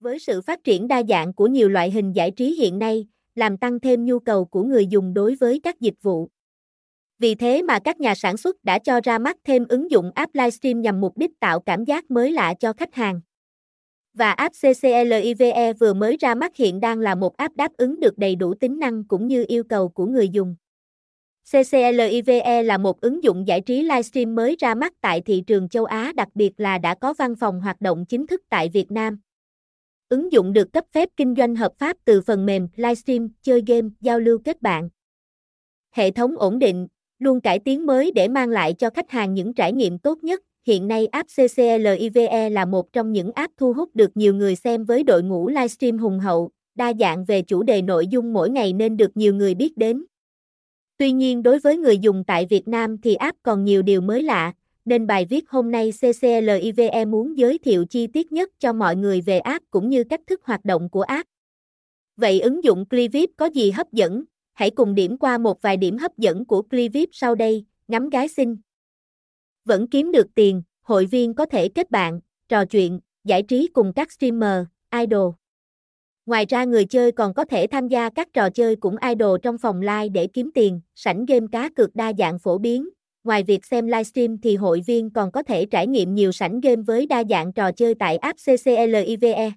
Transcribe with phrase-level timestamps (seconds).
[0.00, 3.56] Với sự phát triển đa dạng của nhiều loại hình giải trí hiện nay, làm
[3.56, 6.28] tăng thêm nhu cầu của người dùng đối với các dịch vụ.
[7.18, 10.34] Vì thế mà các nhà sản xuất đã cho ra mắt thêm ứng dụng app
[10.34, 13.20] livestream nhằm mục đích tạo cảm giác mới lạ cho khách hàng.
[14.14, 18.18] Và app CCLIVE vừa mới ra mắt hiện đang là một app đáp ứng được
[18.18, 20.56] đầy đủ tính năng cũng như yêu cầu của người dùng.
[21.52, 25.84] CCLIVE là một ứng dụng giải trí livestream mới ra mắt tại thị trường châu
[25.84, 29.20] Á đặc biệt là đã có văn phòng hoạt động chính thức tại Việt Nam.
[30.10, 33.88] Ứng dụng được cấp phép kinh doanh hợp pháp từ phần mềm livestream, chơi game,
[34.00, 34.88] giao lưu kết bạn.
[35.90, 39.54] Hệ thống ổn định, luôn cải tiến mới để mang lại cho khách hàng những
[39.54, 40.40] trải nghiệm tốt nhất.
[40.66, 44.84] Hiện nay app CCLIVE là một trong những app thu hút được nhiều người xem
[44.84, 48.72] với đội ngũ livestream hùng hậu, đa dạng về chủ đề nội dung mỗi ngày
[48.72, 50.04] nên được nhiều người biết đến.
[50.96, 54.22] Tuy nhiên đối với người dùng tại Việt Nam thì app còn nhiều điều mới
[54.22, 54.52] lạ,
[54.84, 59.20] nên bài viết hôm nay CCLIVE muốn giới thiệu chi tiết nhất cho mọi người
[59.20, 61.28] về app cũng như cách thức hoạt động của app.
[62.16, 64.24] Vậy ứng dụng Clivip có gì hấp dẫn?
[64.52, 68.28] Hãy cùng điểm qua một vài điểm hấp dẫn của Clivip sau đây, ngắm gái
[68.28, 68.56] xinh.
[69.64, 73.92] Vẫn kiếm được tiền, hội viên có thể kết bạn, trò chuyện, giải trí cùng
[73.92, 74.64] các streamer,
[74.94, 75.32] idol.
[76.26, 79.58] Ngoài ra người chơi còn có thể tham gia các trò chơi cũng idol trong
[79.58, 82.88] phòng live để kiếm tiền, sảnh game cá cược đa dạng phổ biến.
[83.24, 86.82] Ngoài việc xem livestream thì hội viên còn có thể trải nghiệm nhiều sảnh game
[86.82, 89.52] với đa dạng trò chơi tại app CCLIVE.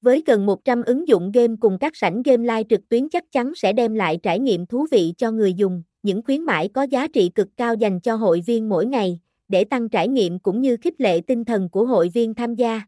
[0.00, 3.52] Với gần 100 ứng dụng game cùng các sảnh game live trực tuyến chắc chắn
[3.56, 7.08] sẽ đem lại trải nghiệm thú vị cho người dùng, những khuyến mãi có giá
[7.08, 10.76] trị cực cao dành cho hội viên mỗi ngày, để tăng trải nghiệm cũng như
[10.76, 12.80] khích lệ tinh thần của hội viên tham gia.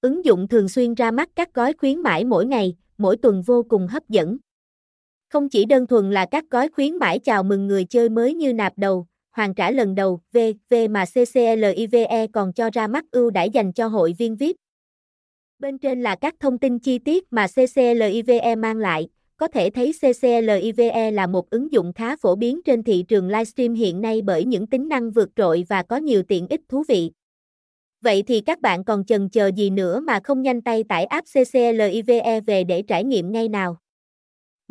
[0.00, 3.62] Ứng dụng thường xuyên ra mắt các gói khuyến mãi mỗi ngày, mỗi tuần vô
[3.68, 4.36] cùng hấp dẫn.
[5.30, 8.52] Không chỉ đơn thuần là các gói khuyến mãi chào mừng người chơi mới như
[8.52, 13.50] nạp đầu, hoàn trả lần đầu, V.V mà CCLIVE còn cho ra mắt ưu đãi
[13.50, 14.56] dành cho hội viên VIP.
[15.58, 19.92] Bên trên là các thông tin chi tiết mà CCLIVE mang lại, có thể thấy
[20.00, 24.44] CCLIVE là một ứng dụng khá phổ biến trên thị trường livestream hiện nay bởi
[24.44, 27.10] những tính năng vượt trội và có nhiều tiện ích thú vị.
[28.00, 31.26] Vậy thì các bạn còn chần chờ gì nữa mà không nhanh tay tải app
[31.34, 33.76] CCLIVE về để trải nghiệm ngay nào?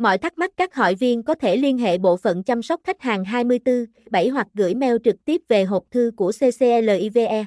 [0.00, 3.02] Mọi thắc mắc các hội viên có thể liên hệ bộ phận chăm sóc khách
[3.02, 7.44] hàng 24 7 hoặc gửi mail trực tiếp về hộp thư của CCLIVE.